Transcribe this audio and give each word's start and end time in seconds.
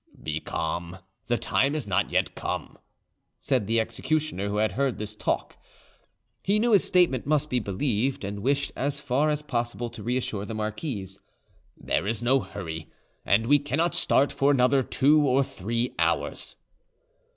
"Be 0.23 0.39
calm; 0.39 0.97
the 1.27 1.37
time 1.37 1.75
is 1.75 1.85
not 1.85 2.09
yet 2.09 2.33
come," 2.33 2.79
said 3.39 3.67
the 3.67 3.79
executioner, 3.79 4.49
who 4.49 4.55
had 4.57 4.71
heard 4.71 4.97
this 4.97 5.13
talk. 5.13 5.57
He 6.41 6.57
knew 6.57 6.71
his 6.71 6.83
statement 6.83 7.27
must 7.27 7.51
be 7.51 7.59
believed, 7.59 8.23
and 8.23 8.39
wished 8.39 8.71
as 8.75 8.99
far 8.99 9.29
as 9.29 9.43
possible 9.43 9.91
to 9.91 10.01
reassure 10.01 10.43
the 10.45 10.55
marquise. 10.55 11.19
"There 11.77 12.07
is 12.07 12.23
no 12.23 12.39
hurry, 12.39 12.91
and 13.27 13.45
we 13.45 13.59
cannot 13.59 13.93
start 13.93 14.31
for 14.31 14.49
another 14.49 14.81
two 14.81 15.29
of 15.37 15.45
three 15.45 15.93
hours." 15.99 16.55